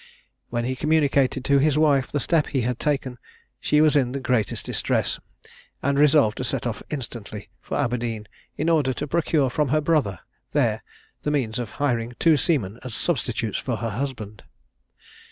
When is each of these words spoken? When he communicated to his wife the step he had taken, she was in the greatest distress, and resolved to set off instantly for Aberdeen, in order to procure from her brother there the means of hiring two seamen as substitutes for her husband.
When 0.49 0.65
he 0.65 0.75
communicated 0.75 1.45
to 1.45 1.59
his 1.59 1.77
wife 1.77 2.11
the 2.11 2.19
step 2.19 2.47
he 2.47 2.61
had 2.61 2.79
taken, 2.79 3.19
she 3.59 3.81
was 3.81 3.95
in 3.95 4.13
the 4.13 4.19
greatest 4.19 4.65
distress, 4.65 5.19
and 5.83 5.99
resolved 5.99 6.37
to 6.37 6.43
set 6.43 6.65
off 6.65 6.81
instantly 6.89 7.49
for 7.61 7.77
Aberdeen, 7.77 8.27
in 8.57 8.67
order 8.67 8.93
to 8.95 9.05
procure 9.05 9.51
from 9.51 9.67
her 9.67 9.79
brother 9.79 10.17
there 10.53 10.81
the 11.21 11.29
means 11.29 11.59
of 11.59 11.73
hiring 11.73 12.15
two 12.17 12.35
seamen 12.35 12.79
as 12.83 12.95
substitutes 12.95 13.59
for 13.59 13.75
her 13.75 13.91
husband. 13.91 14.41